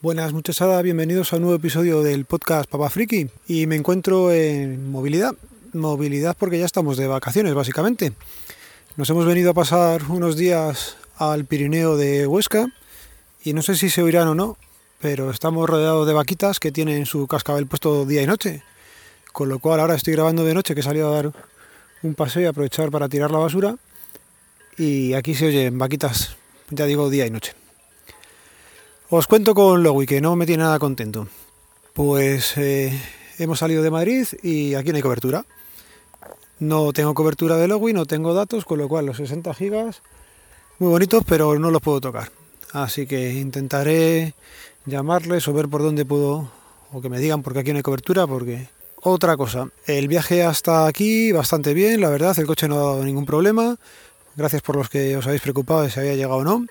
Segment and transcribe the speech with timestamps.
[0.00, 4.92] Buenas muchachada, bienvenidos a un nuevo episodio del podcast Papa Friki y me encuentro en
[4.92, 5.34] movilidad.
[5.72, 8.12] Movilidad porque ya estamos de vacaciones básicamente.
[8.96, 12.68] Nos hemos venido a pasar unos días al Pirineo de Huesca
[13.42, 14.56] y no sé si se oirán o no,
[15.00, 18.62] pero estamos rodeados de vaquitas que tienen su cascabel puesto día y noche.
[19.32, 21.32] Con lo cual ahora estoy grabando de noche que he salido a dar
[22.04, 23.74] un paseo y aprovechar para tirar la basura
[24.76, 26.36] y aquí se oyen vaquitas,
[26.70, 27.54] ya digo, día y noche.
[29.10, 31.28] Os cuento con Logui, que no me tiene nada contento.
[31.94, 32.92] Pues eh,
[33.38, 35.46] hemos salido de Madrid y aquí no hay cobertura.
[36.58, 40.02] No tengo cobertura de Logui, no tengo datos, con lo cual los 60 gigas,
[40.78, 42.30] muy bonitos, pero no los puedo tocar.
[42.72, 44.34] Así que intentaré
[44.84, 46.50] llamarles o ver por dónde puedo,
[46.92, 48.68] o que me digan porque aquí no hay cobertura, porque...
[49.00, 53.04] Otra cosa, el viaje hasta aquí bastante bien, la verdad, el coche no ha dado
[53.04, 53.76] ningún problema.
[54.36, 56.66] Gracias por los que os habéis preocupado de si había llegado o no.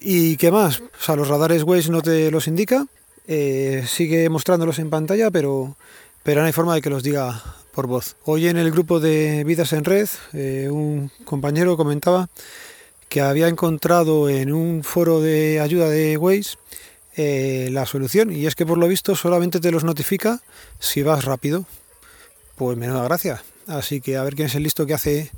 [0.00, 0.80] ¿Y qué más?
[0.80, 2.86] O sea, los radares Waze no te los indica.
[3.26, 5.76] Eh, sigue mostrándolos en pantalla, pero,
[6.22, 8.16] pero no hay forma de que los diga por voz.
[8.24, 12.28] Hoy en el grupo de Vidas en Red, eh, un compañero comentaba
[13.08, 16.56] que había encontrado en un foro de ayuda de Waze
[17.16, 20.40] eh, la solución y es que por lo visto solamente te los notifica
[20.78, 21.66] si vas rápido.
[22.56, 23.42] Pues menuda gracia.
[23.66, 25.30] Así que a ver quién es el listo que hace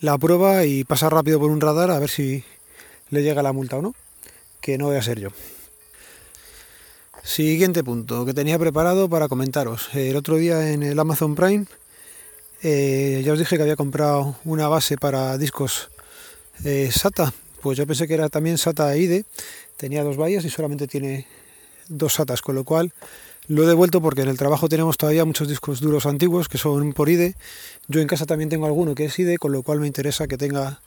[0.00, 2.44] la prueba y pasa rápido por un radar a ver si
[3.10, 3.94] le llega la multa o no,
[4.62, 5.28] que no voy a ser yo.
[7.22, 9.90] Siguiente punto que tenía preparado para comentaros.
[9.94, 11.66] El otro día en el Amazon Prime
[12.62, 15.90] eh, ya os dije que había comprado una base para discos
[16.64, 17.32] eh, SATA.
[17.60, 19.24] Pues yo pensé que era también SATA IDE.
[19.76, 21.26] Tenía dos vallas y solamente tiene
[21.88, 22.92] dos SATAs, con lo cual
[23.48, 26.92] lo he devuelto porque en el trabajo tenemos todavía muchos discos duros antiguos que son
[26.92, 27.34] por IDE.
[27.88, 30.38] Yo en casa también tengo alguno que es IDE, con lo cual me interesa que
[30.38, 30.80] tenga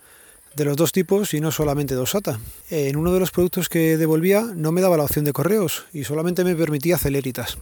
[0.56, 2.40] de los dos tipos y no solamente dos SATA.
[2.70, 6.04] En uno de los productos que devolvía no me daba la opción de correos y
[6.04, 7.58] solamente me permitía Celeritas.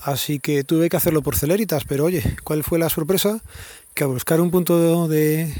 [0.00, 3.40] Así que tuve que hacerlo por Celeritas, pero oye, ¿cuál fue la sorpresa?
[3.94, 5.52] Que a buscar un punto de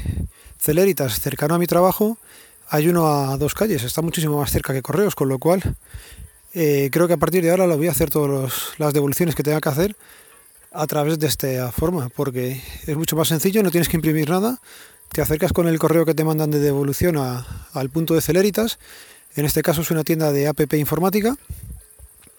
[0.59, 2.17] Celeritas cercano a mi trabajo
[2.67, 5.61] hay uno a dos calles, está muchísimo más cerca que correos, con lo cual
[6.53, 9.43] eh, creo que a partir de ahora lo voy a hacer todas las devoluciones que
[9.43, 9.95] tenga que hacer
[10.71, 14.59] a través de esta forma, porque es mucho más sencillo, no tienes que imprimir nada,
[15.15, 18.79] te acercas con el correo que te mandan de devolución al punto de Celeritas,
[19.37, 21.37] en este caso es una tienda de APP informática,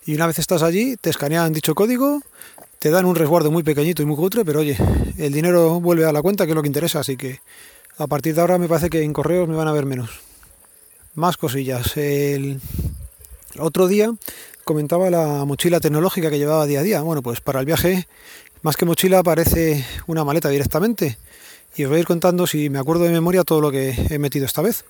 [0.04, 2.20] y una vez estás allí, te escanean dicho código,
[2.78, 4.76] te dan un resguardo muy pequeñito y muy cutre, pero oye,
[5.16, 7.40] el dinero vuelve a la cuenta, que es lo que interesa, así que
[7.96, 10.10] a partir de ahora me parece que en correos me van a ver menos.
[11.14, 11.96] Más cosillas.
[11.96, 12.60] El,
[13.58, 14.12] otro día
[14.64, 17.00] comentaba la mochila tecnológica que llevaba día a día.
[17.00, 18.06] Bueno, pues para el viaje,
[18.60, 21.16] más que mochila, parece una maleta directamente.
[21.76, 24.18] Y os voy a ir contando, si me acuerdo de memoria, todo lo que he
[24.18, 24.84] metido esta vez.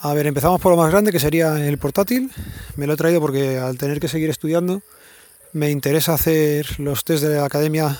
[0.00, 2.32] A ver, empezamos por lo más grande, que sería el portátil.
[2.74, 4.82] Me lo he traído porque al tener que seguir estudiando,
[5.52, 7.96] me interesa hacer los test de la academia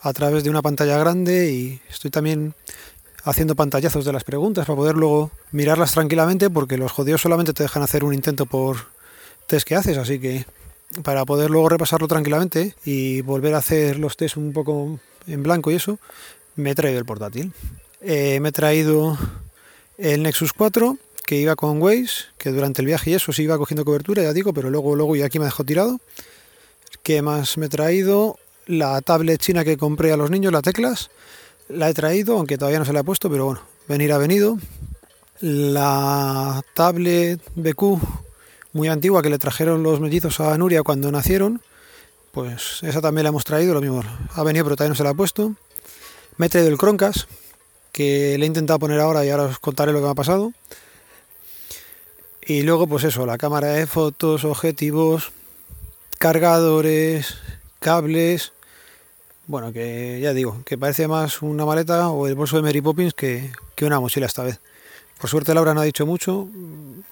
[0.00, 2.54] a través de una pantalla grande y estoy también
[3.24, 7.64] haciendo pantallazos de las preguntas para poder luego mirarlas tranquilamente porque los jodidos solamente te
[7.64, 8.76] dejan hacer un intento por
[9.48, 10.46] test que haces, así que
[11.02, 15.70] para poder luego repasarlo tranquilamente y volver a hacer los test un poco en blanco
[15.70, 15.98] y eso,
[16.58, 17.52] me he traído el portátil.
[18.00, 19.16] Eh, me he traído
[19.96, 23.58] el Nexus 4 que iba con Waze, que durante el viaje y eso sí iba
[23.58, 26.00] cogiendo cobertura, ya digo, pero luego, luego y aquí me dejó tirado.
[27.02, 28.38] ¿Qué más me he traído?
[28.66, 31.10] La tablet china que compré a los niños, las teclas
[31.68, 34.58] la he traído, aunque todavía no se la he puesto, pero bueno, venir ha venido.
[35.40, 37.98] La tablet BQ
[38.72, 41.62] muy antigua que le trajeron los mellizos a Nuria cuando nacieron,
[42.32, 44.02] pues esa también la hemos traído, lo mismo,
[44.34, 45.54] ha venido pero todavía no se la ha puesto.
[46.38, 47.28] Me he traído el Croncast,
[47.90, 50.52] que le he intentado poner ahora y ahora os contaré lo que me ha pasado.
[52.40, 55.32] Y luego pues eso, la cámara de fotos, objetivos,
[56.18, 57.34] cargadores,
[57.80, 58.52] cables,
[59.48, 63.14] bueno, que ya digo, que parece más una maleta o el bolso de Mary Poppins
[63.14, 64.60] que, una mochila esta vez.
[65.18, 66.48] Por suerte Laura no ha dicho mucho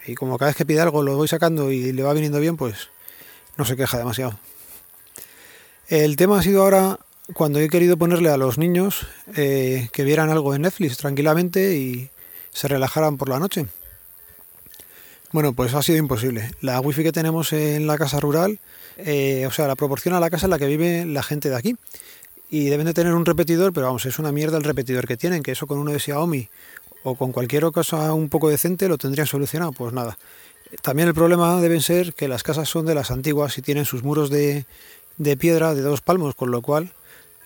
[0.07, 2.57] y como cada vez que pide algo lo voy sacando y le va viniendo bien,
[2.57, 2.91] pues
[3.57, 4.39] no se queja demasiado.
[5.89, 7.01] El tema ha sido ahora
[7.35, 9.07] cuando he querido ponerle a los niños
[9.37, 12.11] eh, que vieran algo en Netflix tranquilamente y
[12.53, 13.67] se relajaran por la noche.
[15.33, 16.51] Bueno, pues ha sido imposible.
[16.61, 18.59] La wifi que tenemos en la casa rural,
[18.97, 21.77] eh, o sea, la proporciona la casa en la que vive la gente de aquí
[22.49, 25.43] y deben de tener un repetidor, pero vamos, es una mierda el repetidor que tienen,
[25.43, 26.49] que eso con uno de Xiaomi
[27.03, 30.17] o con cualquier cosa un poco decente lo tendrían solucionado, pues nada.
[30.83, 34.03] También el problema deben ser que las casas son de las antiguas y tienen sus
[34.03, 34.65] muros de,
[35.17, 36.93] de piedra de dos palmos, con lo cual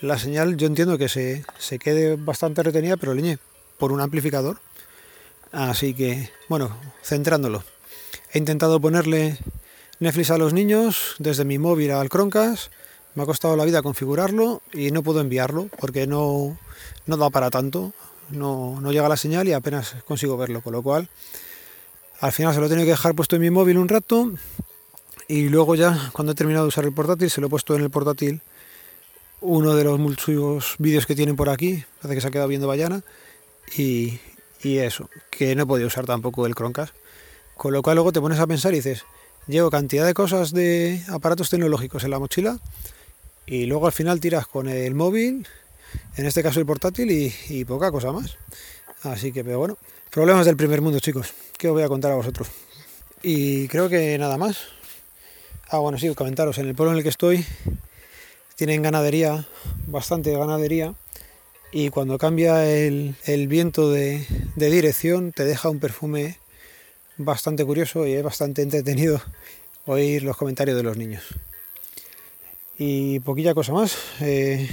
[0.00, 3.38] la señal yo entiendo que se, se quede bastante retenida, pero leñe,
[3.78, 4.58] por un amplificador.
[5.52, 7.64] Así que, bueno, centrándolo.
[8.32, 9.38] He intentado ponerle
[9.98, 12.70] Netflix a los niños desde mi móvil al Chromecast.
[13.14, 16.56] Me ha costado la vida configurarlo y no puedo enviarlo porque no,
[17.06, 17.92] no da para tanto.
[18.30, 20.60] No, no llega la señal y apenas consigo verlo.
[20.62, 21.08] Con lo cual,
[22.20, 24.32] al final se lo he tenido que dejar puesto en mi móvil un rato
[25.26, 27.82] y luego ya cuando he terminado de usar el portátil se lo he puesto en
[27.82, 28.40] el portátil
[29.40, 32.66] uno de los muchos vídeos que tienen por aquí, parece que se ha quedado viendo
[32.66, 33.02] Bayana,
[33.76, 34.18] y,
[34.62, 36.94] y, eso, que no he podido usar tampoco el Chromecast.
[37.56, 39.04] Con lo cual luego te pones a pensar y dices,
[39.46, 42.58] llevo cantidad de cosas de aparatos tecnológicos en la mochila
[43.46, 45.46] y luego al final tiras con el móvil,
[46.16, 48.36] en este caso el portátil y, y poca cosa más.
[49.02, 49.78] Así que, pero bueno,
[50.10, 52.48] problemas del primer mundo, chicos, que os voy a contar a vosotros.
[53.22, 54.58] Y creo que nada más.
[55.68, 57.46] Ah, bueno, sí, comentaros, en el pueblo en el que estoy
[58.60, 59.46] tienen ganadería,
[59.86, 60.92] bastante ganadería,
[61.72, 63.14] y cuando cambia el,
[63.48, 66.36] viento de, dirección te deja un perfume
[67.16, 69.18] bastante curioso y es bastante entretenido
[69.86, 71.22] oír los comentarios de los niños.
[72.76, 73.96] Y poquilla cosa más.
[74.20, 74.68] Eh,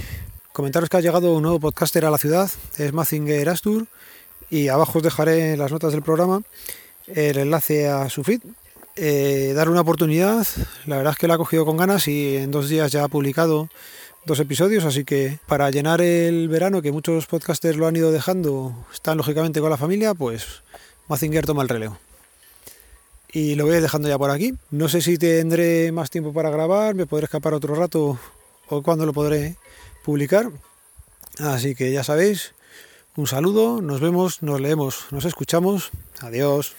[0.52, 3.86] comentaros que ha llegado un nuevo podcaster a la ciudad, es Mazinger Astur,
[4.50, 6.42] y abajo os dejaré en las notas del programa
[7.06, 8.42] el enlace a su feed
[9.00, 10.46] eh, dar una oportunidad.
[10.86, 13.08] La verdad es que la ha cogido con ganas y en dos días ya ha
[13.08, 13.68] publicado
[14.26, 18.74] dos episodios, así que para llenar el verano, que muchos podcasters lo han ido dejando,
[18.92, 20.62] están lógicamente con la familia, pues
[21.08, 21.98] Mazinger toma el relevo.
[23.32, 24.54] Y lo voy dejando ya por aquí.
[24.70, 28.18] No sé si tendré más tiempo para grabar, me podré escapar otro rato
[28.68, 29.56] o cuando lo podré
[30.04, 30.50] publicar.
[31.38, 32.54] Así que ya sabéis,
[33.16, 35.90] un saludo, nos vemos, nos leemos, nos escuchamos.
[36.20, 36.74] Adiós.